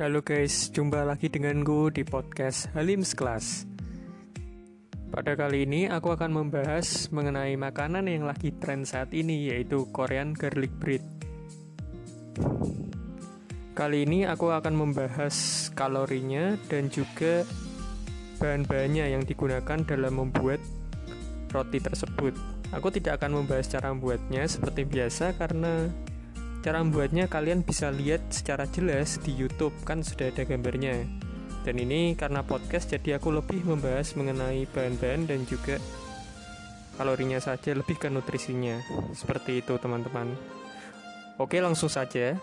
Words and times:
Halo 0.00 0.24
guys, 0.24 0.72
jumpa 0.72 1.04
lagi 1.04 1.28
denganku 1.28 1.92
di 1.92 2.08
podcast 2.08 2.72
Halim's 2.72 3.12
Class. 3.12 3.68
Pada 5.12 5.36
kali 5.36 5.68
ini 5.68 5.92
aku 5.92 6.16
akan 6.16 6.40
membahas 6.40 7.12
mengenai 7.12 7.52
makanan 7.60 8.08
yang 8.08 8.24
lagi 8.24 8.48
tren 8.56 8.88
saat 8.88 9.12
ini 9.12 9.52
yaitu 9.52 9.84
Korean 9.92 10.32
garlic 10.32 10.72
bread. 10.80 11.04
Kali 13.76 14.08
ini 14.08 14.24
aku 14.24 14.48
akan 14.48 14.72
membahas 14.72 15.68
kalorinya 15.76 16.56
dan 16.72 16.88
juga 16.88 17.44
bahan-bahannya 18.40 19.04
yang 19.04 19.28
digunakan 19.28 19.84
dalam 19.84 20.16
membuat 20.16 20.64
roti 21.52 21.76
tersebut. 21.76 22.32
Aku 22.72 22.88
tidak 22.88 23.20
akan 23.20 23.44
membahas 23.44 23.68
cara 23.68 23.92
membuatnya 23.92 24.48
seperti 24.48 24.88
biasa 24.88 25.36
karena 25.36 25.92
Cara 26.60 26.84
membuatnya 26.84 27.24
kalian 27.24 27.64
bisa 27.64 27.88
lihat 27.88 28.20
secara 28.28 28.68
jelas 28.68 29.16
di 29.24 29.32
YouTube 29.32 29.72
kan 29.88 30.04
sudah 30.04 30.28
ada 30.28 30.44
gambarnya. 30.44 31.08
Dan 31.64 31.80
ini 31.80 32.12
karena 32.12 32.44
podcast 32.44 32.92
jadi 32.92 33.16
aku 33.16 33.32
lebih 33.32 33.64
membahas 33.64 34.12
mengenai 34.12 34.68
bahan-bahan 34.68 35.24
dan 35.24 35.48
juga 35.48 35.80
kalorinya 37.00 37.40
saja 37.40 37.72
lebih 37.72 37.96
ke 37.96 38.12
nutrisinya. 38.12 38.76
Seperti 39.16 39.64
itu 39.64 39.80
teman-teman. 39.80 40.36
Oke, 41.40 41.64
langsung 41.64 41.88
saja. 41.88 42.36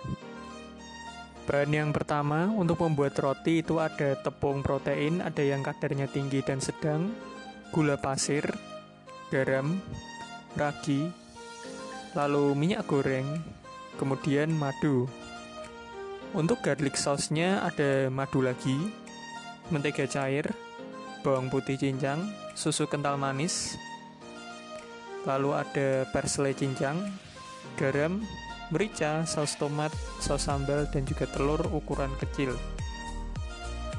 Bahan 1.45 1.69
yang 1.69 1.89
pertama 1.93 2.49
untuk 2.49 2.81
membuat 2.81 3.13
roti 3.21 3.61
itu 3.61 3.77
ada 3.77 4.17
tepung 4.17 4.65
protein, 4.65 5.21
ada 5.21 5.45
yang 5.45 5.61
kadarnya 5.61 6.09
tinggi 6.09 6.41
dan 6.41 6.57
sedang, 6.57 7.13
gula 7.69 8.01
pasir, 8.01 8.49
garam, 9.29 9.77
ragi, 10.57 11.07
lalu 12.17 12.57
minyak 12.57 12.83
goreng, 12.89 13.39
kemudian 13.97 14.53
madu. 14.53 15.09
Untuk 16.37 16.61
garlic 16.61 16.95
sauce-nya 16.95 17.65
ada 17.65 18.13
madu 18.13 18.45
lagi, 18.45 18.77
mentega 19.73 20.05
cair, 20.05 20.45
bawang 21.25 21.49
putih 21.49 21.75
cincang, 21.75 22.29
susu 22.53 22.85
kental 22.85 23.17
manis, 23.17 23.75
lalu 25.25 25.57
ada 25.57 26.07
parsley 26.13 26.55
cincang, 26.55 26.99
garam, 27.75 28.23
merica, 28.71 29.23
saus 29.27 29.55
tomat, 29.59 29.91
saus 30.23 30.47
sambal, 30.47 30.87
dan 30.91 31.03
juga 31.03 31.27
telur 31.31 31.59
ukuran 31.71 32.11
kecil. 32.19 32.55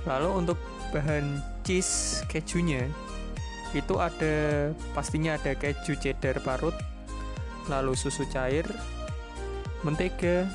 Lalu 0.08 0.28
untuk 0.44 0.58
bahan 0.92 1.44
cheese 1.64 2.24
kejunya, 2.32 2.88
itu 3.76 3.94
ada 4.00 4.72
pastinya 4.96 5.36
ada 5.36 5.52
keju 5.52 6.00
cheddar 6.00 6.40
parut, 6.40 6.76
lalu 7.68 7.92
susu 7.92 8.24
cair, 8.32 8.64
mentega, 9.86 10.48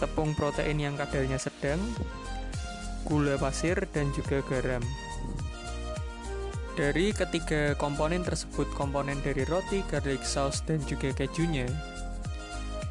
tepung 0.00 0.32
protein 0.34 0.80
yang 0.80 0.94
kadarnya 0.98 1.38
sedang, 1.38 1.78
gula 3.06 3.38
pasir, 3.38 3.76
dan 3.92 4.10
juga 4.16 4.42
garam. 4.46 4.82
Dari 6.72 7.12
ketiga 7.12 7.76
komponen 7.76 8.24
tersebut, 8.24 8.64
komponen 8.72 9.20
dari 9.20 9.44
roti, 9.44 9.84
garlic 9.92 10.24
sauce, 10.24 10.64
dan 10.64 10.80
juga 10.88 11.12
kejunya, 11.12 11.68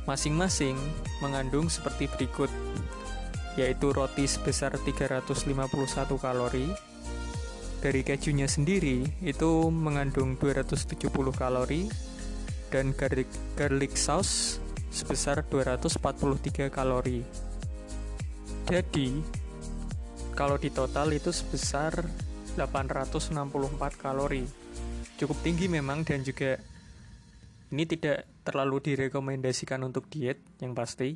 masing-masing 0.05 0.77
mengandung 1.25 1.65
seperti 1.65 2.05
berikut, 2.13 2.53
yaitu 3.57 3.89
roti 3.89 4.29
sebesar 4.29 4.77
351 4.77 5.41
kalori, 6.21 6.69
dari 7.81 8.05
kejunya 8.05 8.45
sendiri 8.45 9.01
itu 9.25 9.73
mengandung 9.73 10.37
270 10.37 11.09
kalori, 11.33 11.89
dan 12.72 12.95
garlic, 12.95 13.27
garlic 13.59 13.94
sauce 14.00 14.64
sebesar 14.89 15.44
243 15.45 16.72
kalori. 16.72 17.22
Jadi, 18.66 19.19
kalau 20.31 20.55
di 20.55 20.72
total 20.72 21.11
itu 21.11 21.30
sebesar 21.36 22.08
864 22.55 23.36
kalori. 24.00 24.47
Cukup 25.19 25.38
tinggi 25.44 25.69
memang 25.69 26.01
dan 26.01 26.23
juga 26.25 26.57
ini 27.72 27.84
tidak 27.88 28.28
terlalu 28.44 28.84
direkomendasikan 28.84 29.79
untuk 29.85 30.12
diet 30.12 30.44
yang 30.59 30.75
pasti. 30.75 31.16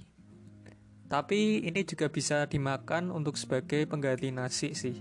Tapi 1.05 1.67
ini 1.67 1.81
juga 1.85 2.09
bisa 2.09 2.47
dimakan 2.47 3.11
untuk 3.11 3.35
sebagai 3.37 3.85
pengganti 3.85 4.31
nasi 4.31 4.71
sih. 4.71 4.97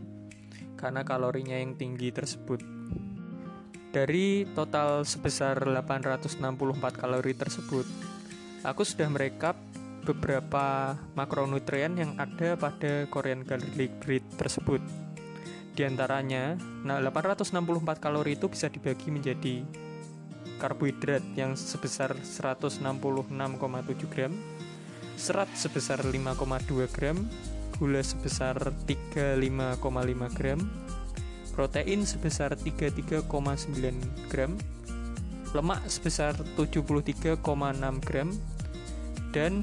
Karena 0.74 1.06
kalorinya 1.06 1.56
yang 1.56 1.78
tinggi 1.78 2.10
tersebut. 2.10 2.60
Dari 3.94 4.42
total 4.58 5.06
sebesar 5.06 5.62
864 5.70 6.42
kalori 6.98 7.30
tersebut, 7.30 7.86
aku 8.66 8.82
sudah 8.82 9.06
merekap 9.06 9.54
beberapa 10.02 10.98
makronutrien 11.14 11.94
yang 11.94 12.18
ada 12.18 12.58
pada 12.58 13.06
Korean 13.06 13.46
garlic 13.46 13.94
bread 14.02 14.26
tersebut. 14.34 14.82
Di 15.78 15.86
antaranya, 15.86 16.58
nah 16.82 16.98
864 16.98 18.02
kalori 18.02 18.34
itu 18.34 18.50
bisa 18.50 18.66
dibagi 18.66 19.14
menjadi 19.14 19.62
karbohidrat 20.58 21.22
yang 21.38 21.54
sebesar 21.54 22.18
166,7 22.18 22.82
gram, 24.10 24.34
serat 25.14 25.50
sebesar 25.54 26.02
5,2 26.02 26.90
gram, 26.90 27.30
gula 27.78 28.02
sebesar 28.02 28.58
35,5 28.90 29.38
gram, 30.34 30.58
protein 31.54 32.02
sebesar 32.02 32.58
33,9 32.58 33.30
gram, 34.26 34.58
lemak 35.54 35.80
sebesar 35.86 36.34
73,6 36.58 37.38
gram, 38.02 38.28
dan 39.30 39.62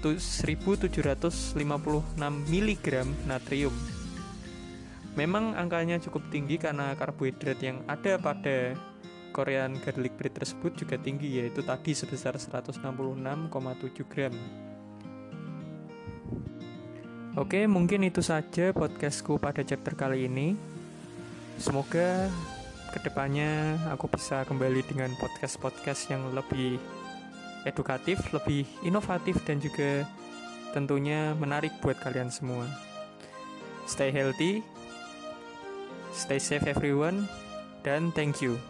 1756 0.00 1.54
mg 2.26 2.86
natrium. 3.28 3.76
Memang 5.12 5.52
angkanya 5.52 6.00
cukup 6.00 6.24
tinggi 6.32 6.56
karena 6.56 6.96
karbohidrat 6.96 7.60
yang 7.60 7.84
ada 7.84 8.16
pada 8.16 8.72
Korean 9.32 9.76
garlic 9.80 10.16
bread 10.16 10.32
tersebut 10.36 10.72
juga 10.76 10.96
tinggi 10.96 11.40
yaitu 11.40 11.60
tadi 11.60 11.92
sebesar 11.92 12.36
166,7 12.36 14.08
gram. 14.08 14.32
Oke, 17.32 17.64
mungkin 17.64 18.04
itu 18.04 18.20
saja 18.20 18.76
podcastku 18.76 19.40
pada 19.40 19.64
chapter 19.64 19.96
kali 19.96 20.28
ini. 20.28 20.71
Semoga 21.58 22.28
ke 22.92 22.98
depannya 23.00 23.80
aku 23.88 24.04
bisa 24.12 24.44
kembali 24.44 24.84
dengan 24.84 25.12
podcast-podcast 25.16 26.12
yang 26.12 26.28
lebih 26.36 26.76
edukatif, 27.64 28.20
lebih 28.36 28.68
inovatif, 28.84 29.40
dan 29.48 29.58
juga 29.58 30.04
tentunya 30.76 31.32
menarik 31.36 31.72
buat 31.80 31.96
kalian 32.00 32.28
semua. 32.28 32.68
Stay 33.88 34.12
healthy, 34.12 34.60
stay 36.12 36.38
safe 36.38 36.68
everyone, 36.68 37.24
dan 37.80 38.12
thank 38.12 38.44
you. 38.44 38.60